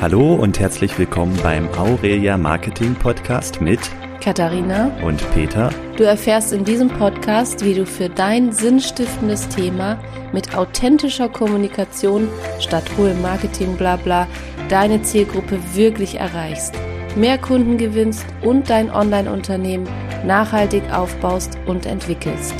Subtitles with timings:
[0.00, 3.80] Hallo und herzlich willkommen beim Aurelia Marketing Podcast mit
[4.20, 5.70] Katharina und Peter.
[5.96, 10.00] Du erfährst in diesem Podcast, wie du für dein sinnstiftendes Thema
[10.32, 12.28] mit authentischer Kommunikation
[12.60, 14.28] statt hohem Marketing blabla
[14.68, 16.74] deine Zielgruppe wirklich erreichst,
[17.16, 19.88] mehr Kunden gewinnst und dein Online-Unternehmen
[20.24, 22.54] nachhaltig aufbaust und entwickelst.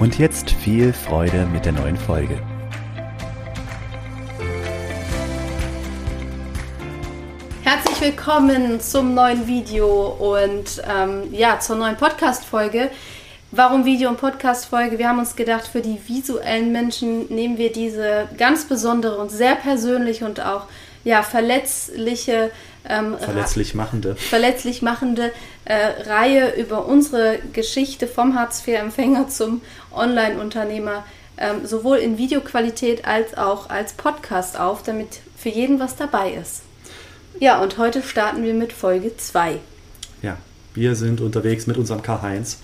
[0.00, 2.42] Und jetzt viel Freude mit der neuen Folge.
[8.04, 12.90] Willkommen zum neuen Video und ähm, ja, zur neuen Podcast-Folge.
[13.50, 14.98] Warum Video und Podcast-Folge?
[14.98, 19.54] Wir haben uns gedacht, für die visuellen Menschen nehmen wir diese ganz besondere und sehr
[19.54, 20.66] persönliche und auch
[21.02, 22.50] ja, verletzliche,
[22.86, 25.32] ähm, verletzlich machende, verletzlich machende
[25.64, 31.04] äh, Reihe über unsere Geschichte vom Hartz-IV-Empfänger zum Online-Unternehmer
[31.38, 36.63] ähm, sowohl in Videoqualität als auch als Podcast auf, damit für jeden was dabei ist.
[37.40, 39.58] Ja, und heute starten wir mit Folge 2.
[40.22, 40.36] Ja,
[40.72, 42.58] wir sind unterwegs mit unserem Karl-Heinz,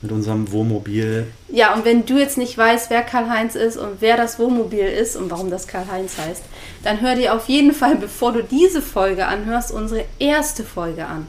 [0.00, 1.26] mit unserem Wohnmobil.
[1.48, 5.16] Ja, und wenn du jetzt nicht weißt, wer Karl-Heinz ist und wer das Wohnmobil ist
[5.16, 6.42] und warum das Karl-Heinz heißt,
[6.82, 11.26] dann hör dir auf jeden Fall, bevor du diese Folge anhörst, unsere erste Folge an.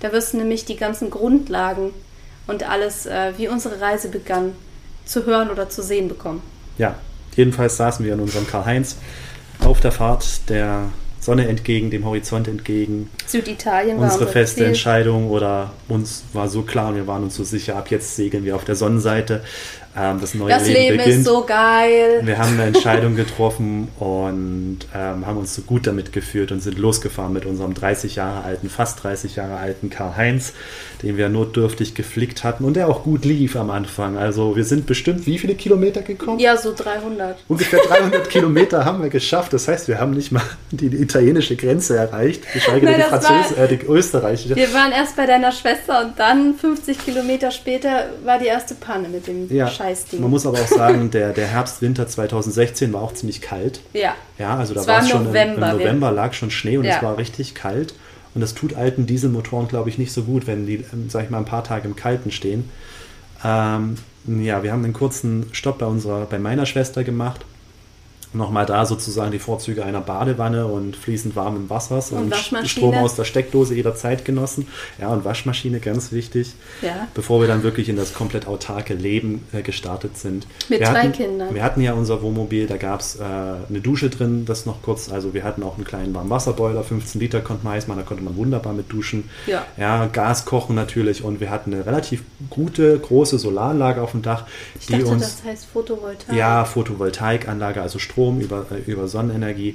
[0.00, 1.90] Da wirst du nämlich die ganzen Grundlagen
[2.46, 4.52] und alles, äh, wie unsere Reise begann,
[5.04, 6.42] zu hören oder zu sehen bekommen.
[6.78, 6.96] Ja,
[7.34, 8.96] jedenfalls saßen wir in unserem Karl-Heinz
[9.64, 10.90] auf der Fahrt der
[11.26, 13.10] Sonne entgegen, dem Horizont entgegen.
[13.26, 14.66] Süditalien war unsere feste Ziel.
[14.66, 18.44] Entscheidung oder uns war so klar und wir waren uns so sicher, ab jetzt segeln
[18.44, 19.42] wir auf der Sonnenseite.
[19.98, 21.18] Ähm, das neue das Leben, Leben beginnt.
[21.18, 22.20] ist so geil.
[22.22, 26.78] Wir haben eine Entscheidung getroffen und ähm, haben uns so gut damit geführt und sind
[26.78, 30.52] losgefahren mit unserem 30 Jahre alten, fast 30 Jahre alten Karl-Heinz,
[31.02, 34.18] den wir notdürftig geflickt hatten und der auch gut lief am Anfang.
[34.18, 36.40] Also wir sind bestimmt wie viele Kilometer gekommen?
[36.40, 37.38] Ja, so 300.
[37.48, 39.54] Ungefähr 300 Kilometer haben wir geschafft.
[39.54, 43.56] Das heißt, wir haben nicht mal die, die italienische Grenze erreicht, geschweige denn die französische,
[43.56, 44.56] äh, die österreichische.
[44.56, 49.08] Wir waren erst bei deiner Schwester und dann 50 Kilometer später war die erste Panne
[49.08, 49.68] mit dem ja.
[49.68, 49.85] Scheiß.
[49.86, 50.20] Scheißding.
[50.20, 53.80] Man muss aber auch sagen, der, der Herbst-Winter 2016 war auch ziemlich kalt.
[53.92, 54.14] Ja.
[54.38, 56.96] Ja, also da war es schon November, im, im November lag schon Schnee und ja.
[56.96, 57.94] es war richtig kalt.
[58.34, 61.30] Und das tut alten Dieselmotoren, glaube ich, nicht so gut, wenn die, ähm, sag ich
[61.30, 62.68] mal, ein paar Tage im Kalten stehen.
[63.44, 63.96] Ähm,
[64.26, 67.44] ja, wir haben einen kurzen Stopp bei unserer, bei meiner Schwester gemacht
[68.32, 73.14] nochmal da sozusagen die Vorzüge einer Badewanne und fließend warmen Wassers und, und Strom aus
[73.14, 74.68] der Steckdose jederzeit genossen.
[75.00, 76.54] Ja, und Waschmaschine, ganz wichtig.
[76.82, 77.08] Ja.
[77.14, 80.46] Bevor wir dann wirklich in das komplett autarke Leben äh, gestartet sind.
[80.68, 81.54] Mit wir drei hatten, Kindern.
[81.54, 85.10] Wir hatten ja unser Wohnmobil, da gab es äh, eine Dusche drin, das noch kurz,
[85.10, 88.22] also wir hatten auch einen kleinen Warmwasserboiler, 15 Liter konnte man heiß machen, da konnte
[88.22, 89.28] man wunderbar mit duschen.
[89.46, 89.64] Ja.
[89.76, 94.44] ja, Gas kochen natürlich und wir hatten eine relativ gute, große Solaranlage auf dem Dach.
[94.78, 96.36] Ich die dachte, uns, das heißt Photovoltaik.
[96.36, 99.74] Ja, Photovoltaikanlage, also Strom Strom, über, äh, über Sonnenenergie.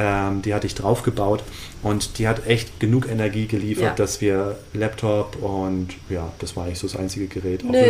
[0.00, 1.42] Ähm, die hatte ich draufgebaut
[1.82, 3.94] und die hat echt genug Energie geliefert, ja.
[3.96, 7.64] dass wir Laptop und ja, das war eigentlich so das einzige Gerät.
[7.64, 7.80] Nö,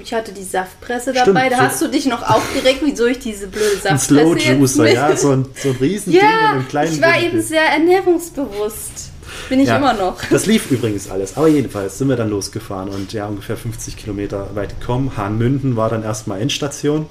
[0.00, 3.18] ich hatte die Saftpresse dabei, Stimmt, da so hast du dich noch aufgeregt, wieso ich
[3.18, 6.68] diese blöde Saftpresse Ein Slow Juicer, ja, so ein, so ein Riesending ja, in einem
[6.68, 7.28] kleinen ich war Winkel.
[7.30, 9.10] eben sehr ernährungsbewusst.
[9.48, 10.22] Bin ich ja, immer noch.
[10.30, 11.36] Das lief übrigens alles.
[11.36, 15.16] Aber jedenfalls sind wir dann losgefahren und ja, ungefähr 50 Kilometer weit gekommen.
[15.16, 17.06] Hahnmünden war dann erstmal Endstation,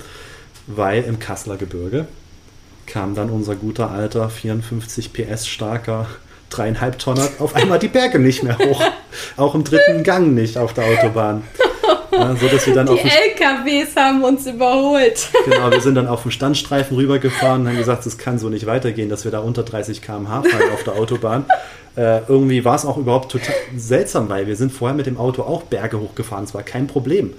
[0.66, 2.08] weil im Kasseler Gebirge
[2.88, 6.08] kam dann unser guter alter 54 PS starker
[6.50, 8.82] dreieinhalb Tonner auf einmal die Berge nicht mehr hoch.
[9.38, 11.44] Auch im dritten Gang nicht auf der Autobahn.
[12.12, 15.28] Ja, so dass wir dann die auf LKWs haben uns überholt.
[15.44, 18.66] Genau, wir sind dann auf dem Standstreifen rübergefahren und haben gesagt, es kann so nicht
[18.66, 21.44] weitergehen, dass wir da unter 30 km/h fahren auf der Autobahn.
[21.98, 25.44] Äh, irgendwie war es auch überhaupt total seltsam, weil wir sind vorher mit dem Auto
[25.44, 27.34] auch Berge hochgefahren, es war kein Problem.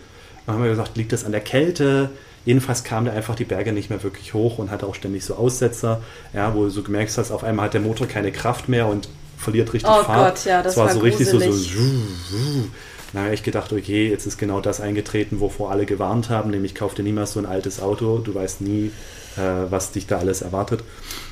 [0.45, 2.11] Dann haben wir gesagt, liegt das an der Kälte?
[2.47, 5.35] Jedenfalls kam der einfach die Berge nicht mehr wirklich hoch und hatte auch ständig so
[5.35, 6.01] Aussetzer,
[6.33, 9.09] ja, wo du so gemerkt hast, auf einmal hat der Motor keine Kraft mehr und
[9.37, 10.37] verliert richtig oh Fahrt.
[10.37, 11.33] Gott, ja, das, das war, war so gruselig.
[11.33, 12.65] richtig so, so
[13.13, 16.75] da habe ich gedacht, okay, jetzt ist genau das eingetreten, wovor alle gewarnt haben, nämlich
[16.75, 18.91] kauf dir niemals so ein altes Auto, du weißt nie,
[19.37, 20.83] äh, was dich da alles erwartet.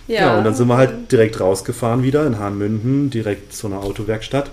[0.08, 0.20] Ja.
[0.20, 0.38] ja.
[0.38, 4.50] und dann sind wir halt direkt rausgefahren wieder in Hahnmünden, direkt zu einer Autowerkstatt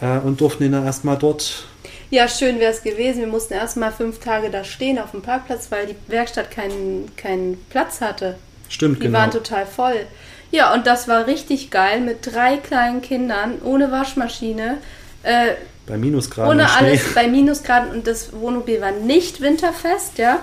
[0.00, 1.64] äh, und durften ihn dann erstmal dort
[2.10, 3.20] ja, schön wäre es gewesen.
[3.20, 7.62] Wir mussten erstmal fünf Tage da stehen auf dem Parkplatz, weil die Werkstatt keinen, keinen
[7.70, 8.36] Platz hatte.
[8.68, 9.18] Stimmt, die genau.
[9.18, 10.06] Die waren total voll.
[10.50, 14.78] Ja, und das war richtig geil mit drei kleinen Kindern, ohne Waschmaschine.
[15.22, 15.52] Äh,
[15.86, 16.50] bei Minusgraden.
[16.50, 20.40] Ohne alles bei Minusgraden und das Wohnmobil war nicht winterfest, ja.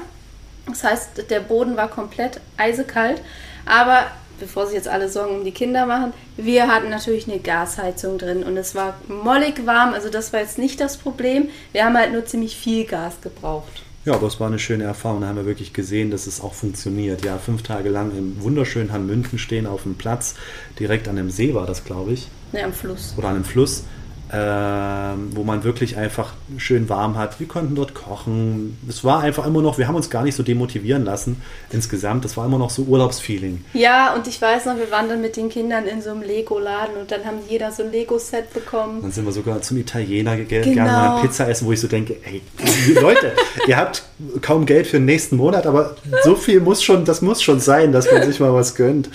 [0.67, 3.21] Das heißt, der Boden war komplett eisekalt.
[3.65, 4.05] Aber
[4.39, 8.43] bevor sich jetzt alle Sorgen um die Kinder machen, wir hatten natürlich eine Gasheizung drin
[8.43, 11.49] und es war mollig warm, also das war jetzt nicht das Problem.
[11.71, 13.83] Wir haben halt nur ziemlich viel Gas gebraucht.
[14.05, 15.21] Ja, aber es war eine schöne Erfahrung.
[15.21, 17.25] Da haben wir wirklich gesehen, dass es auch funktioniert.
[17.25, 20.35] Ja, fünf Tage lang im wunderschönen Hanmünten stehen auf dem Platz.
[20.79, 22.27] Direkt an dem See war das, glaube ich.
[22.51, 23.15] Ne, am Fluss.
[23.17, 23.83] Oder an einem Fluss
[24.33, 27.39] ähm, wo man wirklich einfach schön warm hat.
[27.39, 28.77] Wir konnten dort kochen.
[28.89, 31.41] Es war einfach immer noch, wir haben uns gar nicht so demotivieren lassen
[31.71, 32.25] insgesamt.
[32.25, 33.63] Das war immer noch so Urlaubsfeeling.
[33.73, 36.97] Ja, und ich weiß noch, wir waren dann mit den Kindern in so einem Lego-Laden
[36.97, 39.03] und dann haben jeder so ein Lego-Set bekommen.
[39.03, 40.85] Dann sind wir sogar zum Italiener gegangen, genau.
[40.85, 42.41] mal Pizza essen, wo ich so denke, ey,
[42.99, 43.33] Leute,
[43.67, 44.03] ihr habt
[44.41, 47.91] kaum Geld für den nächsten Monat, aber so viel muss schon, das muss schon sein,
[47.91, 49.09] dass man sich mal was gönnt.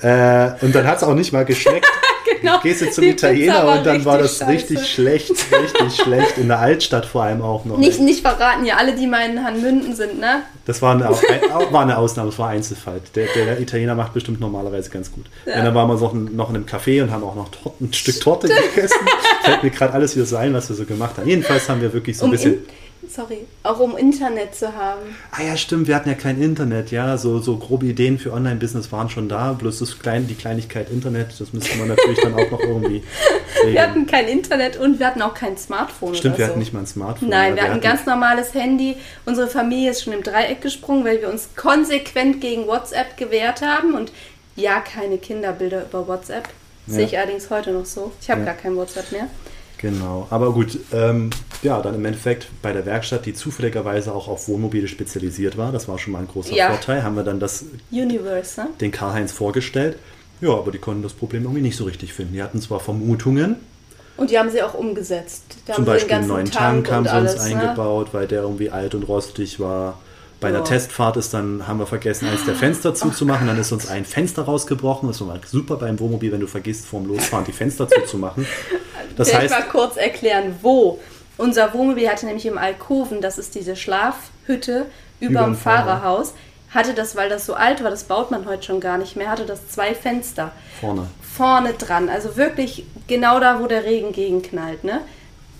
[0.00, 1.86] Äh, und dann hat es auch nicht mal geschmeckt.
[2.44, 2.60] genau.
[2.62, 4.50] Gehst du zum Italiener und dann war das scheiße.
[4.50, 6.38] richtig schlecht, richtig schlecht.
[6.38, 7.78] In der Altstadt vor allem auch noch.
[7.78, 10.42] Nicht, nicht verraten, ja, alle, die mal in Hanmünden sind, ne?
[10.66, 11.04] Das war eine,
[11.70, 13.00] war eine Ausnahme, das war Einzelfall.
[13.14, 15.26] Der, der, Italiener macht bestimmt normalerweise ganz gut.
[15.46, 15.58] Ja.
[15.58, 17.50] Und dann waren wir noch, noch in einem Café und haben auch noch
[17.80, 18.96] ein Stück Torte gegessen.
[19.42, 21.28] Fällt mir gerade alles wieder so ein, was wir so gemacht haben.
[21.28, 22.54] Jedenfalls haben wir wirklich so ein um bisschen.
[22.54, 25.16] In sorry, auch um Internet zu haben.
[25.30, 28.92] Ah ja, stimmt, wir hatten ja kein Internet, ja, so, so grobe Ideen für Online-Business
[28.92, 32.50] waren schon da, bloß das klein, die Kleinigkeit Internet, das müsste man natürlich dann auch
[32.50, 33.02] noch irgendwie
[33.58, 33.74] regeln.
[33.74, 36.50] Wir hatten kein Internet und wir hatten auch kein Smartphone Stimmt, wir so.
[36.50, 37.28] hatten nicht mal ein Smartphone.
[37.28, 38.96] Nein, wir, wir hatten ein ganz normales Handy.
[39.24, 43.94] Unsere Familie ist schon im Dreieck gesprungen, weil wir uns konsequent gegen WhatsApp gewehrt haben
[43.94, 44.12] und
[44.56, 46.48] ja, keine Kinderbilder über WhatsApp.
[46.86, 46.94] Ja.
[46.94, 48.12] Sehe ich allerdings heute noch so.
[48.20, 48.46] Ich habe ja.
[48.46, 49.28] gar kein WhatsApp mehr.
[49.78, 51.30] Genau, aber gut, ähm,
[51.64, 55.88] ja, dann im Endeffekt bei der Werkstatt, die zufälligerweise auch auf Wohnmobile spezialisiert war, das
[55.88, 56.68] war schon mal ein großer ja.
[56.68, 58.68] Vorteil, haben wir dann das Universe, ne?
[58.80, 59.96] den Karl-Heinz vorgestellt.
[60.40, 62.34] Ja, aber die konnten das Problem irgendwie nicht so richtig finden.
[62.34, 63.56] Die hatten zwar Vermutungen.
[64.16, 65.44] Und die haben sie auch umgesetzt.
[65.66, 67.56] Da Zum Beispiel einen neuen Tank, Tank haben sie uns ne?
[67.56, 69.98] eingebaut, weil der irgendwie alt und rostig war.
[70.40, 73.46] Bei der Testfahrt ist dann, haben wir vergessen, eins der Fenster zuzumachen.
[73.46, 75.08] Dann ist uns ein Fenster rausgebrochen.
[75.08, 78.46] Das ist super beim Wohnmobil, wenn du vergisst, vorm Losfahren die Fenster zuzumachen.
[79.16, 80.98] Das ich heißt, mal kurz erklären, wo.
[81.36, 84.86] Unser Wohnmobil hatte nämlich im Alkoven, das ist diese Schlafhütte
[85.20, 86.34] über dem Fahrerhaus,
[86.70, 89.30] hatte das, weil das so alt war, das baut man heute schon gar nicht mehr,
[89.30, 90.52] hatte das zwei Fenster.
[90.80, 91.08] Vorne.
[91.22, 92.08] Vorne dran.
[92.08, 94.84] Also wirklich genau da, wo der Regen gegenknallt.
[94.84, 95.00] Ne?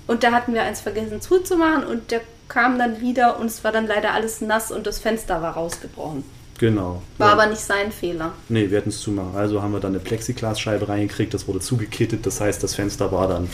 [0.07, 3.73] Und da hatten wir eins vergessen zuzumachen und der kam dann wieder und es war
[3.73, 6.25] dann leider alles nass und das Fenster war rausgebrochen.
[6.59, 7.03] Genau.
[7.19, 7.33] War ja.
[7.33, 8.33] aber nicht sein Fehler.
[8.49, 9.37] Nee, wir hätten es zumachen.
[9.37, 13.29] Also haben wir dann eine Plexiglasscheibe reingekriegt, das wurde zugekittet, das heißt, das Fenster war
[13.29, 13.49] dann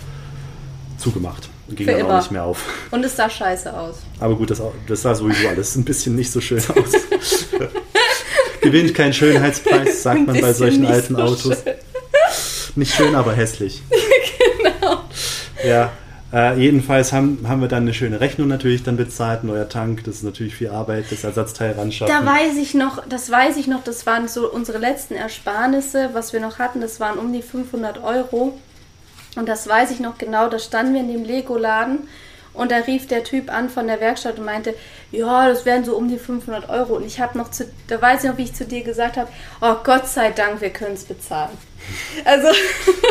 [0.99, 1.49] zugemacht.
[1.71, 2.15] Und ging Für dann immer.
[2.15, 2.65] auch nicht mehr auf.
[2.91, 3.97] Und es sah scheiße aus.
[4.19, 6.93] Aber gut, das, das sah sowieso alles ein bisschen nicht so schön aus.
[8.61, 11.63] Gewinnt keinen Schönheitspreis, sagt man bei solchen alten so Autos.
[11.63, 11.75] Schön.
[12.75, 13.83] Nicht schön, aber hässlich.
[14.59, 15.05] genau.
[15.65, 15.93] Ja,
[16.33, 20.17] äh, jedenfalls haben, haben wir dann eine schöne Rechnung natürlich dann bezahlt, neuer Tank, das
[20.17, 22.13] ist natürlich viel Arbeit, das Ersatzteil ran schaffen.
[22.13, 26.33] Da weiß ich noch, das weiß ich noch, das waren so unsere letzten Ersparnisse, was
[26.33, 28.59] wir noch hatten, das waren um die 500 Euro.
[29.37, 32.09] Und das weiß ich noch genau, da standen wir in dem Lego-Laden
[32.53, 34.75] und da rief der Typ an von der Werkstatt und meinte,
[35.13, 36.97] ja, das wären so um die 500 Euro.
[36.97, 39.29] Und ich habe noch zu, da weiß ich noch, wie ich zu dir gesagt habe,
[39.61, 41.57] oh Gott sei Dank, wir können es bezahlen.
[42.27, 42.49] Also.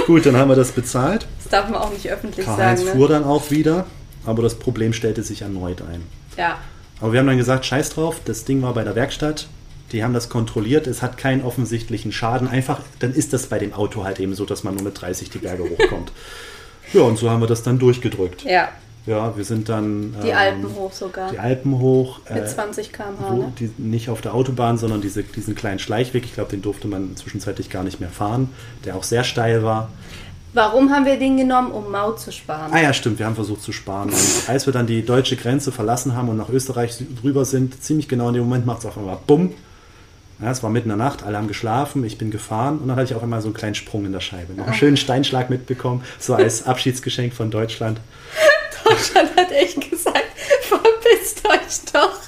[0.05, 1.25] Gut, dann haben wir das bezahlt.
[1.43, 2.69] Das darf man auch nicht öffentlich Karl sagen.
[2.69, 2.91] Heinz ne?
[2.91, 3.87] fuhr dann auch wieder,
[4.25, 6.05] aber das Problem stellte sich erneut ein.
[6.37, 6.59] Ja.
[7.01, 9.47] Aber wir haben dann gesagt, scheiß drauf, das Ding war bei der Werkstatt.
[9.91, 12.47] Die haben das kontrolliert, es hat keinen offensichtlichen Schaden.
[12.47, 15.29] Einfach, dann ist das bei dem Auto halt eben so, dass man nur mit 30
[15.29, 16.11] die Berge hochkommt.
[16.93, 18.43] ja, und so haben wir das dann durchgedrückt.
[18.43, 18.69] Ja.
[19.05, 20.15] Ja, wir sind dann.
[20.23, 21.31] Die ähm, Alpen hoch sogar.
[21.31, 22.19] Die Alpen hoch.
[22.31, 23.33] Mit 20 km/h.
[23.33, 23.53] Ne?
[23.57, 26.25] Die, nicht auf der Autobahn, sondern diese, diesen kleinen Schleichweg.
[26.25, 28.49] Ich glaube, den durfte man zwischenzeitlich gar nicht mehr fahren,
[28.85, 29.89] der auch sehr steil war.
[30.53, 31.71] Warum haben wir den genommen?
[31.71, 32.71] Um Maut zu sparen.
[32.73, 34.09] Ah ja, stimmt, wir haben versucht zu sparen.
[34.09, 38.07] Und als wir dann die deutsche Grenze verlassen haben und nach Österreich drüber sind, ziemlich
[38.07, 39.53] genau in dem Moment macht es auf einmal Bumm.
[40.41, 42.95] Ja, es war mitten in der Nacht, alle haben geschlafen, ich bin gefahren und dann
[42.95, 44.53] hatte ich auf einmal so einen kleinen Sprung in der Scheibe.
[44.53, 47.99] Noch einen schönen Steinschlag mitbekommen, so als Abschiedsgeschenk von Deutschland.
[48.85, 50.23] Deutschland hat echt gesagt,
[50.61, 52.19] verpisst euch doch.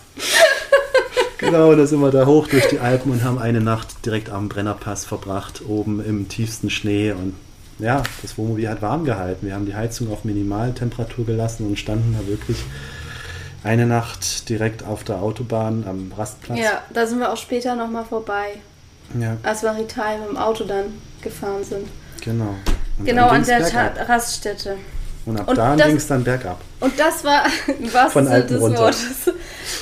[1.37, 4.49] genau, da sind wir da hoch durch die Alpen und haben eine Nacht direkt am
[4.49, 7.35] Brennerpass verbracht, oben im tiefsten Schnee und
[7.79, 9.47] ja, das Wohnmobil hat warm gehalten.
[9.47, 12.57] Wir haben die Heizung auf Minimaltemperatur gelassen und standen da wirklich
[13.63, 16.59] eine Nacht direkt auf der Autobahn am Rastplatz.
[16.59, 18.57] Ja, da sind wir auch später nochmal vorbei.
[19.19, 19.37] Ja.
[19.43, 21.87] Als wir Rital mit dem Auto dann gefahren sind.
[22.21, 22.55] Genau.
[22.97, 24.77] Und genau an der Raststätte.
[25.25, 26.59] Und ab und da ging es dann bergab.
[26.79, 27.45] Und das war
[27.91, 28.79] was Von Alpen des runter.
[28.79, 29.33] Wortes.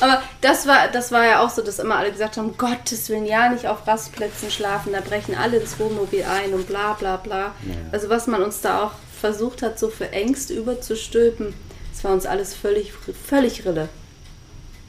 [0.02, 3.26] Aber das war, das war ja auch so, dass immer alle gesagt haben, Gottes Willen,
[3.26, 7.38] ja nicht auf Rastplätzen schlafen, da brechen alle ins Wohnmobil ein und bla bla bla.
[7.38, 7.76] Ja.
[7.92, 11.54] Also was man uns da auch versucht hat, so für Ängste überzustülpen,
[12.00, 12.94] das war uns alles völlig,
[13.28, 13.90] völlig Rille.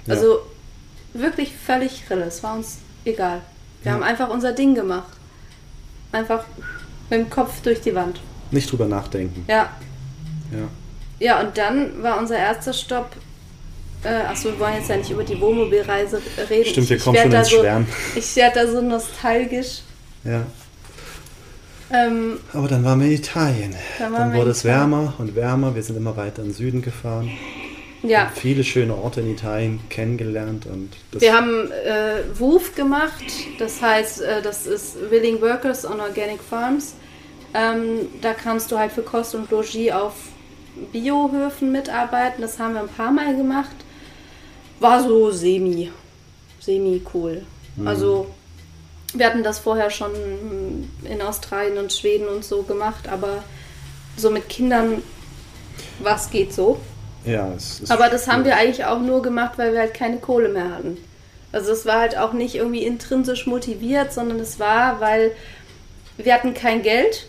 [0.07, 0.15] Ja.
[0.15, 0.43] Also
[1.13, 2.23] wirklich völlig Rille.
[2.27, 3.41] Es war uns egal.
[3.83, 3.97] Wir ja.
[3.97, 5.13] haben einfach unser Ding gemacht.
[6.13, 6.45] Einfach
[7.09, 8.21] mit dem Kopf durch die Wand.
[8.53, 9.45] Nicht drüber nachdenken.
[9.49, 9.71] Ja.
[10.53, 10.69] Ja.
[11.19, 13.17] Ja, und dann war unser erster Stopp
[14.05, 16.71] äh, achso, wir wollen jetzt ja nicht über die Wohnmobilreise reden.
[16.71, 17.87] Stimmt, wir kommen schon ins so, Schwärmen.
[18.15, 19.81] Ich werde da so nostalgisch.
[20.23, 20.47] Ja.
[21.93, 23.75] Ähm, Aber dann waren wir in Italien.
[23.99, 25.75] Dann, dann wurde es wärmer und wärmer.
[25.75, 27.31] Wir sind immer weiter in den Süden gefahren.
[28.03, 28.31] Ja.
[28.35, 30.67] Viele schöne Orte in Italien kennengelernt.
[30.67, 33.25] Und wir haben äh, WOOF gemacht,
[33.59, 36.95] das heißt, äh, das ist Willing Workers on Organic Farms.
[37.53, 40.15] Ähm, da kannst du halt für Kost und Logis auf
[40.93, 42.41] Biohöfen mitarbeiten.
[42.41, 43.77] Das haben wir ein paar Mal gemacht.
[44.79, 45.91] War so semi,
[46.61, 47.43] semi cool.
[47.77, 47.89] Mhm.
[47.89, 48.29] Also
[49.15, 53.43] wir hatten das vorher schon in Australien und Schweden und so gemacht, aber
[54.17, 55.03] so mit Kindern,
[56.01, 56.81] was geht so?
[57.25, 60.19] Ja, es ist Aber das haben wir eigentlich auch nur gemacht, weil wir halt keine
[60.19, 60.97] Kohle mehr hatten.
[61.53, 65.33] Also es war halt auch nicht irgendwie intrinsisch motiviert, sondern es war, weil
[66.17, 67.27] wir hatten kein Geld.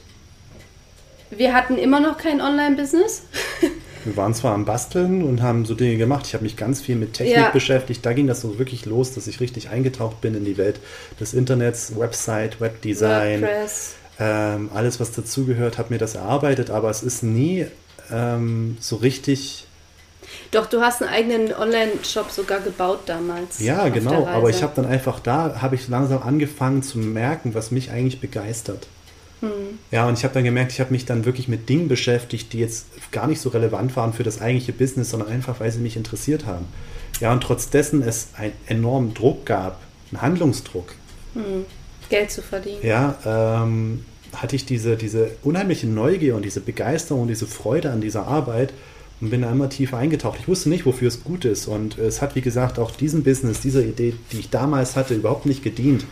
[1.32, 3.24] Wir hatten immer noch kein Online-Business.
[4.06, 6.26] Wir waren zwar am Basteln und haben so Dinge gemacht.
[6.28, 7.50] Ich habe mich ganz viel mit Technik ja.
[7.50, 8.06] beschäftigt.
[8.06, 10.80] Da ging das so wirklich los, dass ich richtig eingetaucht bin in die Welt
[11.20, 13.46] des Internets, Website, Webdesign.
[14.20, 17.66] Ähm, alles, was dazugehört, habe mir das erarbeitet, aber es ist nie
[18.12, 19.68] ähm, so richtig
[20.52, 23.60] doch, du hast einen eigenen Online-Shop sogar gebaut damals.
[23.60, 24.28] Ja, genau.
[24.28, 28.22] Aber ich habe dann einfach da, habe ich langsam angefangen zu merken, was mich eigentlich
[28.22, 28.88] begeistert.
[29.92, 32.60] Ja, und ich habe dann gemerkt, ich habe mich dann wirklich mit Dingen beschäftigt, die
[32.60, 35.98] jetzt gar nicht so relevant waren für das eigentliche Business, sondern einfach, weil sie mich
[35.98, 36.66] interessiert haben.
[37.20, 39.82] Ja, und trotz dessen es einen enormen Druck gab,
[40.12, 40.94] einen Handlungsdruck.
[41.34, 41.66] Hm.
[42.10, 42.80] Geld zu verdienen.
[42.84, 44.06] Ja, ähm,
[44.36, 48.74] hatte ich diese, diese unheimliche Neugier und diese Begeisterung und diese Freude an dieser Arbeit,
[49.22, 50.40] und bin da immer tiefer eingetaucht.
[50.40, 51.68] Ich wusste nicht, wofür es gut ist.
[51.68, 55.46] Und es hat, wie gesagt, auch diesem Business, dieser Idee, die ich damals hatte, überhaupt
[55.46, 56.06] nicht gedient.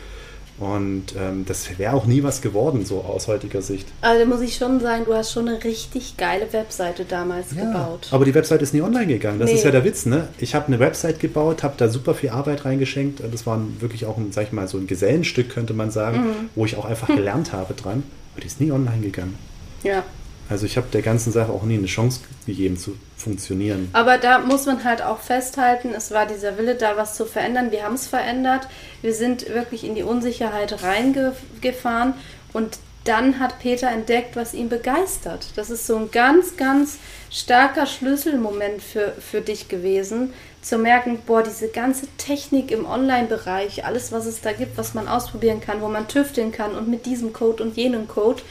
[0.59, 3.87] Und ähm, das wäre auch nie was geworden, so aus heutiger Sicht.
[4.01, 8.09] Also muss ich schon sagen, du hast schon eine richtig geile Webseite damals ja, gebaut.
[8.11, 9.39] Aber die Webseite ist nie online gegangen.
[9.39, 9.55] Das nee.
[9.55, 10.27] ist ja der Witz, ne?
[10.37, 13.21] Ich habe eine Webseite gebaut, habe da super viel Arbeit reingeschenkt.
[13.31, 16.49] Das war wirklich auch ein, sag ich mal, so ein Gesellenstück, könnte man sagen, mhm.
[16.55, 18.03] wo ich auch einfach gelernt habe dran.
[18.33, 19.35] Aber die ist nie online gegangen.
[19.83, 20.03] Ja.
[20.49, 23.89] Also ich habe der ganzen Sache auch nie eine Chance gegeben zu funktionieren.
[23.93, 27.71] Aber da muss man halt auch festhalten, es war dieser Wille da, was zu verändern.
[27.71, 28.67] Wir haben es verändert.
[29.01, 32.13] Wir sind wirklich in die Unsicherheit reingefahren
[32.53, 35.47] und dann hat Peter entdeckt, was ihn begeistert.
[35.55, 36.97] Das ist so ein ganz, ganz
[37.31, 44.11] starker Schlüsselmoment für, für dich gewesen, zu merken, boah, diese ganze Technik im Online-Bereich, alles,
[44.11, 47.31] was es da gibt, was man ausprobieren kann, wo man tüfteln kann und mit diesem
[47.31, 48.41] Code und jenem Code,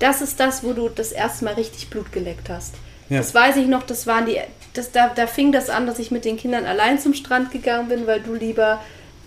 [0.00, 2.74] das ist das, wo du das erste Mal richtig Blut geleckt hast.
[3.08, 3.18] Ja.
[3.18, 4.38] Das weiß ich noch, das waren die,
[4.72, 7.88] das, da, da fing das an, dass ich mit den Kindern allein zum Strand gegangen
[7.88, 8.80] bin, weil du lieber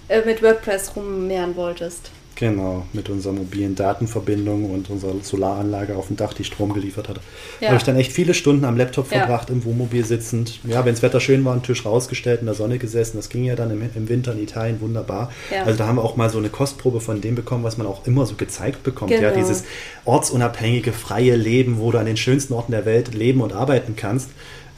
[0.09, 2.11] äh, mit WordPress rummehren wolltest.
[2.43, 7.21] Genau, mit unserer mobilen Datenverbindung und unserer Solaranlage auf dem Dach, die Strom geliefert hat.
[7.61, 7.69] Ja.
[7.69, 9.55] Habe ich dann echt viele Stunden am Laptop verbracht, ja.
[9.55, 10.59] im Wohnmobil sitzend.
[10.65, 13.15] Ja, wenn das Wetter schön war, einen Tisch rausgestellt, in der Sonne gesessen.
[13.15, 15.31] Das ging ja dann im, im Winter in Italien wunderbar.
[15.53, 15.63] Ja.
[15.63, 18.05] Also da haben wir auch mal so eine Kostprobe von dem bekommen, was man auch
[18.05, 19.11] immer so gezeigt bekommt.
[19.11, 19.23] Genau.
[19.23, 19.63] Ja, dieses
[20.03, 24.31] ortsunabhängige, freie Leben, wo du an den schönsten Orten der Welt leben und arbeiten kannst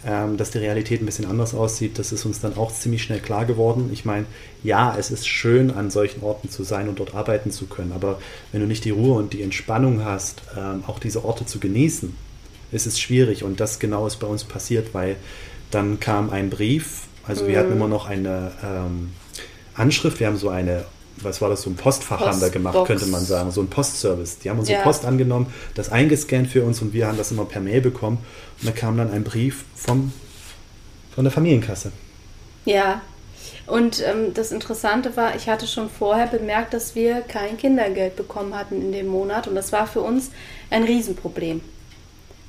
[0.06, 3.46] dass die Realität ein bisschen anders aussieht, das ist uns dann auch ziemlich schnell klar
[3.46, 3.90] geworden.
[3.92, 4.26] Ich meine,
[4.64, 8.20] ja, es ist schön, an solchen Orten zu sein und dort arbeiten zu können, aber
[8.52, 12.16] wenn du nicht die Ruhe und die Entspannung hast, ähm, auch diese Orte zu genießen,
[12.72, 15.16] ist es schwierig und das genau ist bei uns passiert, weil
[15.72, 17.48] dann kam ein Brief, also mhm.
[17.48, 19.12] wir hatten immer noch eine ähm,
[19.74, 20.86] Anschrift, wir haben so eine
[21.18, 22.36] was war das, so ein Postfach Postbox.
[22.36, 24.40] haben wir gemacht, könnte man sagen, so ein Postservice.
[24.40, 24.84] Die haben unsere ja.
[24.84, 28.18] Post angenommen, das eingescannt für uns und wir haben das immer per Mail bekommen.
[28.62, 30.12] Und da kam dann ein Brief vom,
[31.14, 31.92] von der Familienkasse.
[32.66, 33.02] Ja,
[33.68, 38.56] und ähm, das Interessante war, ich hatte schon vorher bemerkt, dass wir kein Kindergeld bekommen
[38.56, 40.32] hatten in dem Monat und das war für uns
[40.70, 41.62] ein Riesenproblem.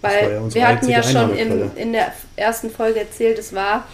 [0.02, 3.87] Weil ja wir hatten ja schon im, in der ersten Folge erzählt, es war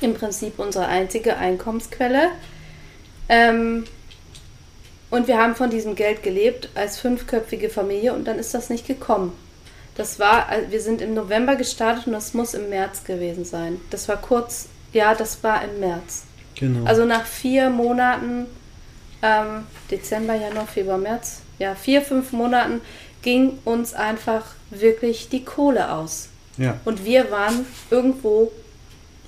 [0.00, 2.30] im Prinzip unsere einzige Einkommensquelle.
[3.28, 3.84] Ähm,
[5.10, 8.86] und wir haben von diesem Geld gelebt als fünfköpfige Familie und dann ist das nicht
[8.86, 9.32] gekommen.
[9.94, 13.78] Das war, wir sind im November gestartet und das muss im März gewesen sein.
[13.90, 16.24] Das war kurz, ja, das war im März.
[16.54, 16.86] Genau.
[16.86, 18.46] Also nach vier Monaten,
[19.20, 22.80] ähm, Dezember, Januar, Februar, März, ja, vier, fünf Monaten
[23.20, 26.28] ging uns einfach wirklich die Kohle aus.
[26.56, 26.80] Ja.
[26.84, 28.50] Und wir waren irgendwo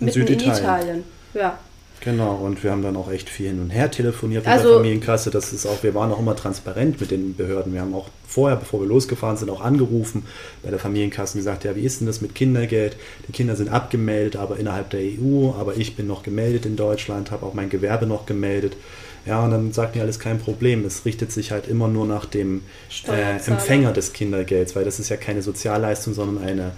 [0.01, 0.55] in mitten Süditalien.
[0.55, 1.05] in Italien.
[1.35, 1.59] Ja.
[2.01, 4.77] Genau, und wir haben dann auch echt viel hin und her telefoniert mit also, der
[4.77, 5.31] Familienkasse.
[5.31, 7.73] Das ist auch, wir waren auch immer transparent mit den Behörden.
[7.73, 10.27] Wir haben auch vorher, bevor wir losgefahren sind, auch angerufen
[10.63, 12.97] bei der Familienkasse und gesagt, ja, wie ist denn das mit Kindergeld?
[13.27, 17.31] Die Kinder sind abgemeldet, aber innerhalb der EU, aber ich bin noch gemeldet in Deutschland,
[17.31, 18.77] habe auch mein Gewerbe noch gemeldet.
[19.25, 20.85] Ja, und dann sagt mir alles kein Problem.
[20.85, 22.63] Es richtet sich halt immer nur nach dem
[23.09, 26.73] äh, Empfänger des Kindergelds, weil das ist ja keine Sozialleistung, sondern eine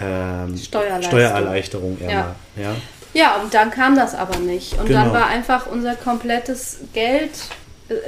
[0.00, 1.10] ähm, Steuerleistung.
[1.10, 1.98] Steuererleichterung.
[2.00, 2.34] Ja.
[2.56, 2.76] ja.
[3.12, 4.78] Ja, und dann kam das aber nicht.
[4.78, 5.04] Und genau.
[5.04, 7.30] dann war einfach unser komplettes Geld,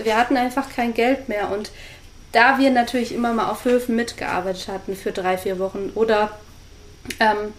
[0.03, 1.51] wir hatten einfach kein Geld mehr.
[1.51, 1.71] Und
[2.33, 6.31] da wir natürlich immer mal auf Höfen mitgearbeitet hatten für drei, vier Wochen oder
[7.21, 7.53] ähm,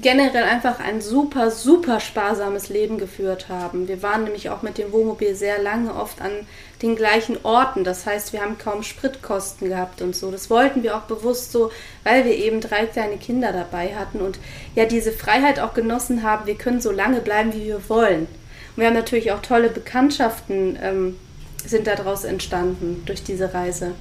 [0.00, 3.88] generell einfach ein super, super sparsames Leben geführt haben.
[3.88, 6.32] Wir waren nämlich auch mit dem Wohnmobil sehr lange oft an
[6.80, 7.84] den gleichen Orten.
[7.84, 10.30] Das heißt, wir haben kaum Spritkosten gehabt und so.
[10.30, 11.70] Das wollten wir auch bewusst so,
[12.04, 14.38] weil wir eben drei kleine Kinder dabei hatten und
[14.74, 16.46] ja diese Freiheit auch genossen haben.
[16.46, 18.22] Wir können so lange bleiben, wie wir wollen.
[18.22, 21.16] Und wir haben natürlich auch tolle Bekanntschaften ähm,
[21.64, 23.92] sind daraus entstanden durch diese Reise.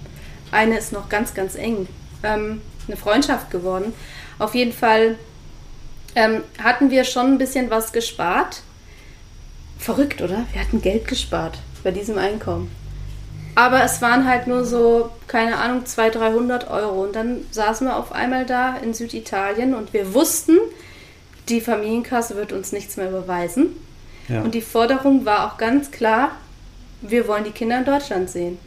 [0.52, 1.88] Eine ist noch ganz, ganz eng.
[2.24, 3.94] Ähm, eine Freundschaft geworden.
[4.40, 5.18] Auf jeden Fall
[6.16, 8.64] ähm, hatten wir schon ein bisschen was gespart.
[9.78, 10.46] Verrückt, oder?
[10.52, 12.72] Wir hatten Geld gespart bei diesem Einkommen.
[13.56, 17.04] Aber es waren halt nur so, keine Ahnung, 200, 300 Euro.
[17.04, 20.58] Und dann saßen wir auf einmal da in Süditalien und wir wussten,
[21.50, 23.68] die Familienkasse wird uns nichts mehr überweisen.
[24.30, 24.42] Ja.
[24.42, 26.32] Und die Forderung war auch ganz klar,
[27.02, 28.58] wir wollen die Kinder in Deutschland sehen.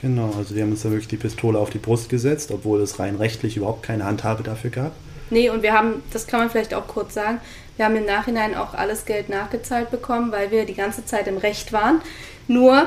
[0.00, 2.98] Genau, also wir haben uns da wirklich die Pistole auf die Brust gesetzt, obwohl es
[2.98, 4.92] rein rechtlich überhaupt keine Handhabe dafür gab.
[5.30, 7.40] Nee, und wir haben, das kann man vielleicht auch kurz sagen,
[7.76, 11.36] wir haben im Nachhinein auch alles Geld nachgezahlt bekommen, weil wir die ganze Zeit im
[11.36, 12.00] Recht waren.
[12.48, 12.86] Nur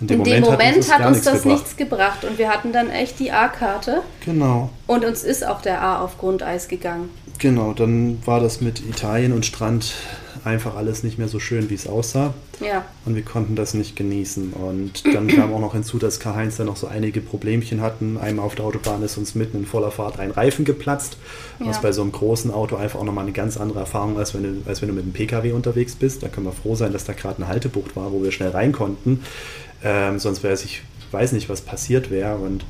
[0.00, 1.46] in dem, in dem Moment, Moment, hat uns, hat uns das gebracht.
[1.46, 4.02] nichts gebracht und wir hatten dann echt die A-Karte.
[4.24, 4.70] Genau.
[4.86, 7.10] Und uns ist auch der A auf Grundeis gegangen.
[7.38, 9.94] Genau, dann war das mit Italien und Strand
[10.46, 12.32] einfach alles nicht mehr so schön, wie es aussah.
[12.60, 12.84] Ja.
[13.04, 14.52] Und wir konnten das nicht genießen.
[14.52, 18.16] Und dann kam auch noch hinzu, dass Karl-Heinz da noch so einige Problemchen hatten.
[18.16, 21.18] Einmal auf der Autobahn ist uns mitten in voller Fahrt ein Reifen geplatzt,
[21.58, 21.66] ja.
[21.66, 24.42] was bei so einem großen Auto einfach auch nochmal eine ganz andere Erfahrung ist, wenn
[24.42, 26.22] du, als wenn du mit einem Pkw unterwegs bist.
[26.22, 28.72] Da können wir froh sein, dass da gerade eine Haltebucht war, wo wir schnell rein
[28.72, 29.22] konnten.
[29.82, 32.36] Ähm, sonst wäre es, ich weiß nicht, was passiert wäre.
[32.36, 32.64] Und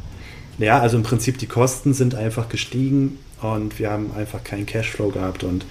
[0.59, 5.11] ja, also im Prinzip die Kosten sind einfach gestiegen und wir haben einfach keinen Cashflow
[5.11, 5.67] gehabt und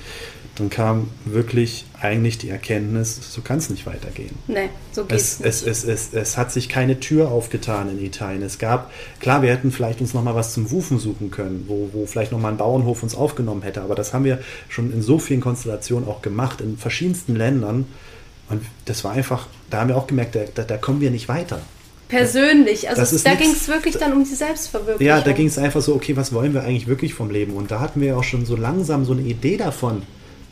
[0.56, 4.36] dann kam wirklich eigentlich die Erkenntnis, so kann es nicht weitergehen.
[4.48, 8.42] Nee, so geht's es, es, es, es, es hat sich keine Tür aufgetan in Italien.
[8.42, 12.06] Es gab, klar, wir hätten vielleicht uns nochmal was zum Wufen suchen können, wo, wo
[12.06, 14.40] vielleicht nochmal ein Bauernhof uns aufgenommen hätte, aber das haben wir
[14.70, 17.86] schon in so vielen Konstellationen auch gemacht, in verschiedensten Ländern.
[18.48, 21.62] Und das war einfach, da haben wir auch gemerkt, da, da kommen wir nicht weiter.
[22.08, 25.06] Persönlich, also da ging es wirklich dann um die Selbstverwirklichung.
[25.06, 27.54] Ja, da ging es einfach so, okay, was wollen wir eigentlich wirklich vom Leben?
[27.54, 30.04] Und da hatten wir auch schon so langsam so eine Idee davon,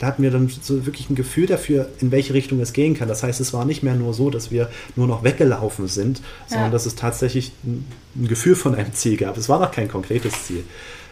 [0.03, 3.07] da hatten wir dann so wirklich ein Gefühl dafür, in welche Richtung es gehen kann.
[3.07, 6.67] Das heißt, es war nicht mehr nur so, dass wir nur noch weggelaufen sind, sondern
[6.67, 6.71] ja.
[6.71, 7.85] dass es tatsächlich ein,
[8.17, 9.37] ein, Gefühl von einem Ziel gab.
[9.37, 10.65] Es war noch kein konkretes Ziel.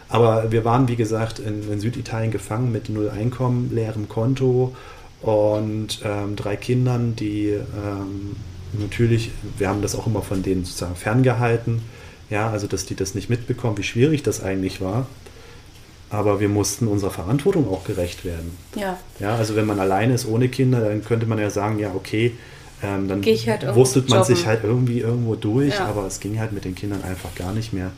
[0.09, 4.75] Aber wir waren, wie gesagt, in, in Süditalien gefangen mit null Einkommen, leerem Konto
[5.21, 8.35] und ähm, drei Kindern, die ähm,
[8.73, 11.81] natürlich, wir haben das auch immer von denen sozusagen ferngehalten,
[12.29, 15.07] ja, also dass die das nicht mitbekommen, wie schwierig das eigentlich war
[16.11, 18.57] aber wir mussten unserer Verantwortung auch gerecht werden.
[18.75, 18.99] Ja.
[19.19, 22.33] Ja, also wenn man alleine ist ohne Kinder, dann könnte man ja sagen, ja, okay,
[22.83, 24.35] ähm, dann halt wurstelt man jobben.
[24.35, 25.85] sich halt irgendwie irgendwo durch, ja.
[25.85, 27.91] aber es ging halt mit den Kindern einfach gar nicht mehr.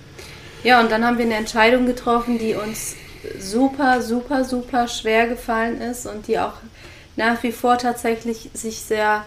[0.63, 2.95] Ja, und dann haben wir eine Entscheidung getroffen, die uns
[3.39, 6.53] super, super, super schwer gefallen ist und die auch
[7.15, 9.25] nach wie vor tatsächlich sich sehr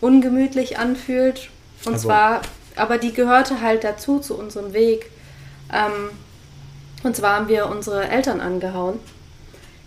[0.00, 1.50] ungemütlich anfühlt.
[1.84, 2.42] Und also, zwar,
[2.76, 5.10] aber die gehörte halt dazu, zu unserem Weg.
[5.72, 6.10] Ähm,
[7.02, 8.98] und zwar haben wir unsere Eltern angehauen,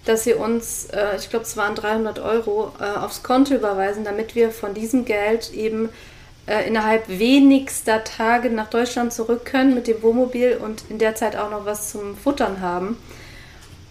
[0.06, 4.36] dass sie uns, äh, ich glaube, es waren 300 Euro, äh, aufs Konto überweisen, damit
[4.36, 5.89] wir von diesem Geld eben
[6.47, 11.36] äh, innerhalb wenigster Tage nach Deutschland zurück können mit dem Wohnmobil und in der Zeit
[11.36, 12.97] auch noch was zum Futtern haben.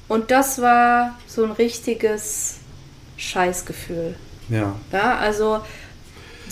[0.09, 2.57] Und das war so ein richtiges
[3.17, 4.17] Scheißgefühl.
[4.49, 4.75] Ja.
[4.91, 5.61] Ja, also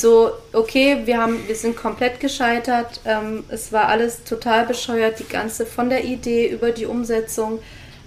[0.00, 3.00] so, okay, wir, haben, wir sind komplett gescheitert.
[3.04, 7.58] Ähm, es war alles total bescheuert, die ganze von der Idee über die Umsetzung.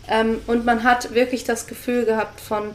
[0.07, 2.71] Ähm, und man hat wirklich das Gefühl gehabt, von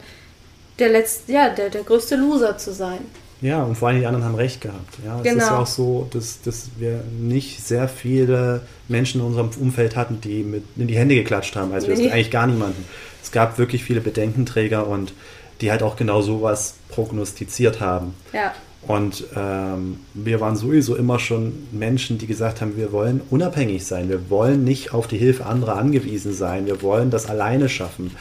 [0.78, 2.98] der letzte, ja, der, der größte Loser zu sein.
[3.42, 4.94] Ja, und vor allem die anderen haben recht gehabt.
[5.04, 5.44] Ja, es genau.
[5.44, 10.42] ist auch so, dass, dass wir nicht sehr viele Menschen in unserem Umfeld hatten, die
[10.42, 11.72] mit in die Hände geklatscht haben.
[11.72, 12.10] Also nee.
[12.10, 12.84] eigentlich gar niemanden.
[13.22, 15.12] Es gab wirklich viele Bedenkenträger und
[15.60, 18.14] die halt auch genau sowas prognostiziert haben.
[18.32, 18.54] Ja.
[18.86, 24.08] Und ähm, wir waren sowieso immer schon Menschen, die gesagt haben, wir wollen unabhängig sein,
[24.08, 28.12] wir wollen nicht auf die Hilfe anderer angewiesen sein, wir wollen das alleine schaffen.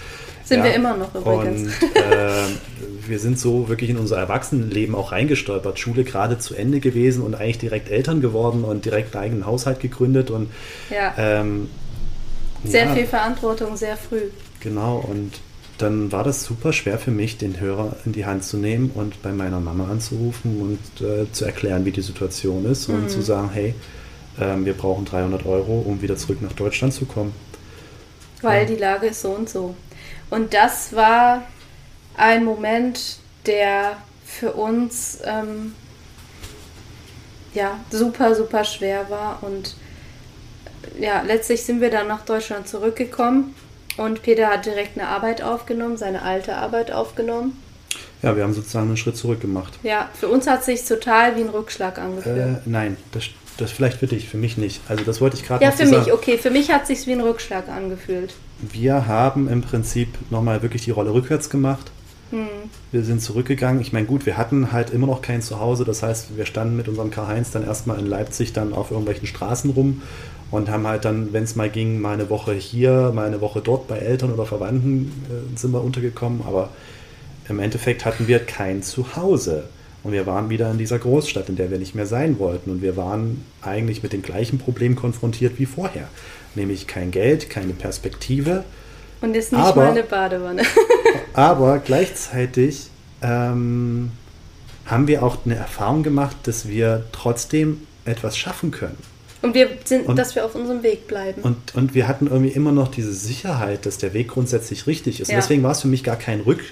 [0.44, 0.66] Sind ja.
[0.66, 1.64] wir immer noch übrigens.
[1.82, 2.46] Und äh,
[3.08, 5.80] wir sind so wirklich in unser Erwachsenenleben auch reingestolpert.
[5.80, 9.80] Schule gerade zu Ende gewesen und eigentlich direkt Eltern geworden und direkt einen eigenen Haushalt
[9.80, 10.52] gegründet und
[10.90, 11.14] ja.
[11.18, 11.70] ähm,
[12.64, 14.22] sehr ja, viel Verantwortung sehr früh.
[14.60, 15.32] Genau und
[15.78, 19.22] dann war das super schwer für mich, den Hörer in die Hand zu nehmen und
[19.22, 22.96] bei meiner Mama anzurufen und äh, zu erklären, wie die Situation ist mhm.
[22.96, 23.76] und zu sagen, hey,
[24.40, 27.34] äh, wir brauchen 300 Euro, um wieder zurück nach Deutschland zu kommen.
[28.42, 28.68] Weil ja.
[28.68, 29.76] die Lage ist so und so.
[30.30, 31.44] Und das war
[32.16, 35.74] ein Moment, der für uns ähm,
[37.54, 39.44] ja super, super schwer war.
[39.44, 39.76] Und
[41.00, 43.56] ja, letztlich sind wir dann nach Deutschland zurückgekommen
[43.98, 47.62] und Peter hat direkt eine Arbeit aufgenommen, seine alte Arbeit aufgenommen.
[48.22, 49.78] Ja, wir haben sozusagen einen Schritt zurück gemacht.
[49.84, 52.38] Ja, für uns hat es sich total wie ein Rückschlag angefühlt.
[52.38, 53.26] Äh, nein, das,
[53.58, 54.82] das vielleicht für dich, für mich nicht.
[54.90, 56.38] Also das wollte ich gerade Ja, für mich, okay.
[56.38, 58.34] Für mich hat es sich wie ein Rückschlag angefühlt.
[58.60, 61.92] Wir haben im Prinzip nochmal wirklich die Rolle rückwärts gemacht.
[62.32, 62.48] Hm.
[62.92, 63.82] Wir sind zurückgegangen.
[63.82, 65.86] Ich meine, gut, wir hatten halt immer noch kein Zuhause.
[65.86, 69.72] Das heißt, wir standen mit unserem Karl-Heinz dann erstmal in Leipzig dann auf irgendwelchen Straßen
[69.72, 70.02] rum
[70.52, 73.62] und haben halt dann, wenn es mal ging, mal eine Woche hier, mal eine Woche
[73.62, 76.42] dort bei Eltern oder Verwandten äh, sind wir untergekommen.
[76.48, 76.70] Aber
[77.48, 79.66] im Endeffekt hatten wir kein Zuhause.
[80.04, 82.70] Und wir waren wieder in dieser Großstadt, in der wir nicht mehr sein wollten.
[82.70, 86.08] Und wir waren eigentlich mit dem gleichen Problem konfrontiert wie vorher.
[86.54, 88.64] Nämlich kein Geld, keine Perspektive.
[89.22, 90.62] Und ist nicht aber, mal eine Badewanne.
[91.36, 92.90] aber gleichzeitig
[93.22, 94.12] ähm,
[94.86, 98.98] haben wir auch eine Erfahrung gemacht, dass wir trotzdem etwas schaffen können.
[99.42, 101.42] Und wir sind, und, dass wir auf unserem Weg bleiben.
[101.42, 105.28] Und, und wir hatten irgendwie immer noch diese Sicherheit, dass der Weg grundsätzlich richtig ist.
[105.28, 105.36] Ja.
[105.36, 106.64] Und deswegen war es für mich gar kein, Rück,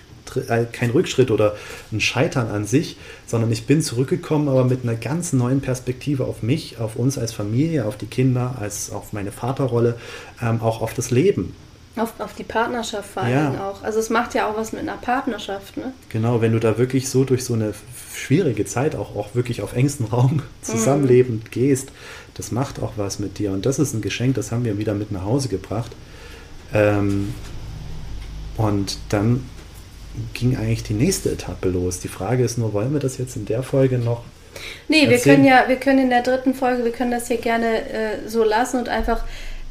[0.47, 1.55] äh, kein Rückschritt oder
[1.91, 2.97] ein Scheitern an sich,
[3.27, 7.31] sondern ich bin zurückgekommen, aber mit einer ganz neuen Perspektive auf mich, auf uns als
[7.31, 9.97] Familie, auf die Kinder, als auf meine Vaterrolle,
[10.41, 11.53] ähm, auch auf das Leben.
[11.95, 13.69] Auf, auf die Partnerschaft vor allem ja.
[13.69, 13.83] auch.
[13.83, 15.93] Also es macht ja auch was mit einer Partnerschaft, ne?
[16.09, 17.73] Genau, wenn du da wirklich so durch so eine
[18.15, 21.51] schwierige Zeit auch, auch wirklich auf engstem Raum zusammenlebend mhm.
[21.51, 21.91] gehst,
[22.33, 23.51] das macht auch was mit dir.
[23.51, 25.91] Und das ist ein Geschenk, das haben wir wieder mit nach Hause gebracht.
[26.73, 27.33] Ähm,
[28.57, 29.47] und dann
[30.33, 31.99] ging eigentlich die nächste Etappe los.
[31.99, 34.23] Die Frage ist nur, wollen wir das jetzt in der Folge noch?
[34.87, 37.89] Nee, wir können ja, wir können in der dritten Folge, wir können das hier gerne
[37.89, 39.23] äh, so lassen und einfach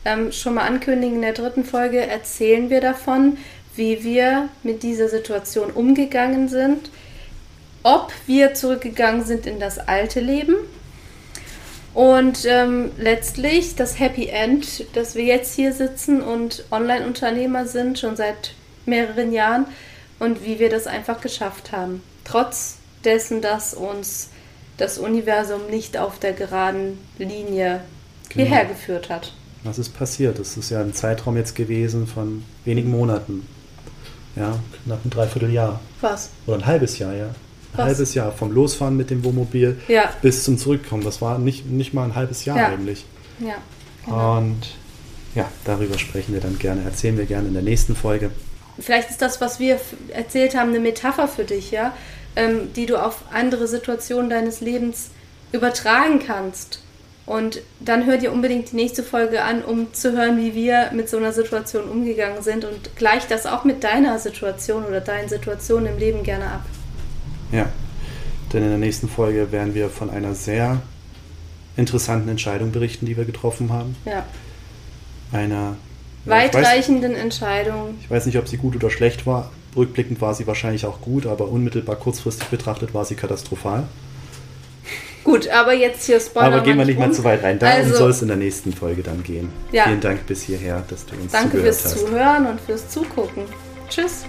[0.04, 3.38] ähm, schon mal ankündigen, in der dritten Folge erzählen wir davon,
[3.74, 6.90] wie wir mit dieser Situation umgegangen sind,
[7.82, 10.56] ob wir zurückgegangen sind in das alte Leben
[11.94, 18.16] und ähm, letztlich das Happy End, dass wir jetzt hier sitzen und Online-Unternehmer sind, schon
[18.16, 18.54] seit
[18.86, 19.66] mehreren Jahren
[20.18, 22.02] und wie wir das einfach geschafft haben.
[22.24, 24.30] Trotz dessen, dass uns
[24.78, 27.82] das Universum nicht auf der geraden Linie
[28.28, 28.46] genau.
[28.46, 29.32] hierher geführt hat.
[29.64, 30.38] Was ist passiert?
[30.38, 33.46] Das ist ja ein Zeitraum jetzt gewesen von wenigen Monaten.
[34.35, 35.81] Ja, knapp ein Dreivierteljahr.
[36.01, 36.31] Was?
[36.46, 37.27] Oder ein halbes Jahr, ja.
[37.27, 37.35] Ein
[37.75, 37.87] Was?
[37.87, 40.11] halbes Jahr vom Losfahren mit dem Wohnmobil ja.
[40.20, 41.05] bis zum Zurückkommen.
[41.05, 42.66] Das war nicht, nicht mal ein halbes Jahr ja.
[42.68, 43.05] eigentlich.
[43.38, 43.55] Ja.
[44.05, 44.38] Genau.
[44.38, 44.61] Und
[45.35, 48.31] ja, darüber sprechen wir dann gerne, erzählen wir gerne in der nächsten Folge.
[48.79, 51.94] Vielleicht ist das, was wir erzählt haben, eine Metapher für dich, ja,
[52.37, 55.11] ähm, die du auf andere Situationen deines Lebens
[55.53, 56.83] übertragen kannst.
[57.24, 61.08] Und dann hör dir unbedingt die nächste Folge an, um zu hören, wie wir mit
[61.08, 65.92] so einer Situation umgegangen sind und gleich das auch mit deiner Situation oder deinen Situationen
[65.92, 66.64] im Leben gerne ab.
[67.52, 67.68] Ja,
[68.52, 70.82] denn in der nächsten Folge werden wir von einer sehr
[71.76, 73.96] interessanten Entscheidung berichten, die wir getroffen haben.
[74.04, 74.26] Ja.
[75.30, 75.76] Einer
[76.24, 77.94] weitreichenden Entscheidung.
[78.00, 79.50] Ich weiß nicht, ob sie gut oder schlecht war.
[79.76, 83.85] Rückblickend war sie wahrscheinlich auch gut, aber unmittelbar kurzfristig betrachtet war sie katastrophal.
[85.24, 86.46] Gut, aber jetzt hier Spoiler.
[86.46, 87.58] Aber gehen wir nicht mal zu weit rein.
[87.58, 89.50] Darum also, soll es in der nächsten Folge dann gehen.
[89.70, 89.85] Ja.
[89.85, 91.98] Vielen Dank bis hierher, dass du uns Danke fürs hast.
[91.98, 93.44] Zuhören und fürs Zugucken.
[93.88, 94.24] Tschüss.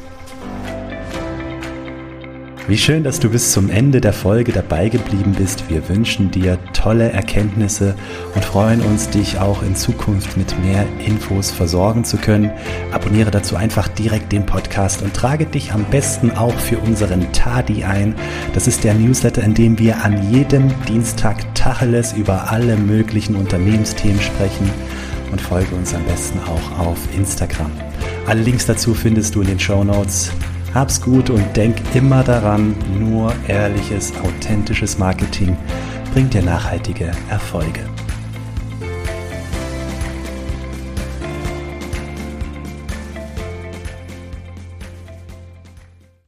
[2.65, 5.69] Wie schön, dass du bis zum Ende der Folge dabei geblieben bist.
[5.69, 7.93] Wir wünschen dir tolle Erkenntnisse
[8.35, 12.51] und freuen uns, dich auch in Zukunft mit mehr Infos versorgen zu können.
[12.93, 17.83] Abonniere dazu einfach direkt den Podcast und trage dich am besten auch für unseren Tadi
[17.83, 18.15] ein.
[18.53, 24.21] Das ist der Newsletter, in dem wir an jedem Dienstag Tacheles über alle möglichen Unternehmensthemen
[24.21, 24.69] sprechen
[25.33, 27.71] und folge uns am besten auch auf Instagram.
[28.25, 30.31] Alle Links dazu findest du in den Show Notes.
[30.73, 35.55] Hab's gut und denk immer daran, nur ehrliches, authentisches Marketing
[36.13, 37.81] bringt dir nachhaltige Erfolge.